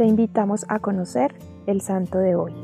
[0.00, 1.34] te invitamos a conocer
[1.66, 2.54] el santo de hoy.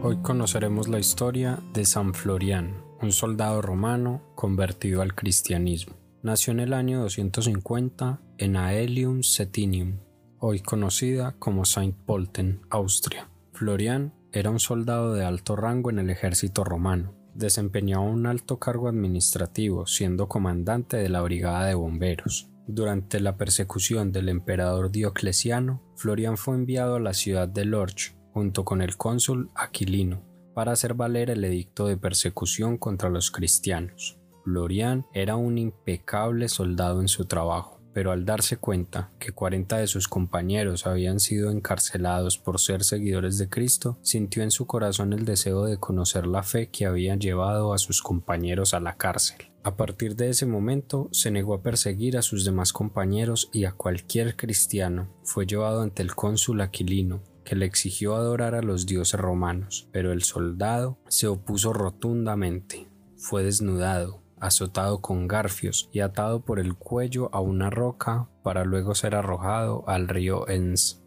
[0.00, 5.96] Hoy conoceremos la historia de San Florian, un soldado romano convertido al cristianismo.
[6.22, 9.98] Nació en el año 250 en Aelium Cetinium,
[10.38, 13.28] hoy conocida como Saint Polten, Austria.
[13.54, 17.23] Florian era un soldado de alto rango en el ejército romano.
[17.34, 22.48] Desempeñaba un alto cargo administrativo, siendo comandante de la brigada de bomberos.
[22.66, 28.64] Durante la persecución del emperador Diocleciano, Florian fue enviado a la ciudad de Lorch junto
[28.64, 30.22] con el cónsul Aquilino
[30.54, 34.18] para hacer valer el edicto de persecución contra los cristianos.
[34.44, 39.86] Florian era un impecable soldado en su trabajo pero al darse cuenta que 40 de
[39.86, 45.24] sus compañeros habían sido encarcelados por ser seguidores de Cristo, sintió en su corazón el
[45.24, 49.52] deseo de conocer la fe que había llevado a sus compañeros a la cárcel.
[49.62, 53.72] A partir de ese momento se negó a perseguir a sus demás compañeros y a
[53.72, 55.08] cualquier cristiano.
[55.22, 60.12] Fue llevado ante el cónsul Aquilino, que le exigió adorar a los dioses romanos, pero
[60.12, 62.88] el soldado se opuso rotundamente.
[63.16, 68.94] Fue desnudado, azotado con garfios y atado por el cuello a una roca para luego
[68.94, 71.02] ser arrojado al río Enns.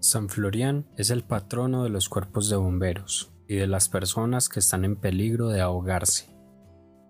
[0.00, 4.60] San Florian es el patrono de los cuerpos de bomberos y de las personas que
[4.60, 6.34] están en peligro de ahogarse.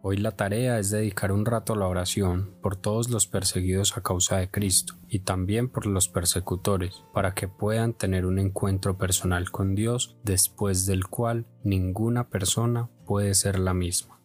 [0.06, 4.02] Hoy la tarea es dedicar un rato a la oración por todos los perseguidos a
[4.02, 9.50] causa de Cristo y también por los persecutores, para que puedan tener un encuentro personal
[9.50, 14.20] con Dios después del cual ninguna persona puede ser la misma.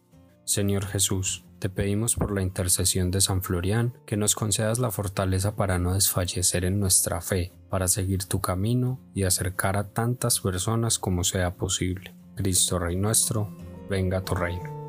[0.50, 5.54] Señor Jesús, te pedimos por la intercesión de San Florian que nos concedas la fortaleza
[5.54, 10.98] para no desfallecer en nuestra fe, para seguir tu camino y acercar a tantas personas
[10.98, 12.16] como sea posible.
[12.34, 13.56] Cristo Rey nuestro,
[13.88, 14.79] venga a tu reino.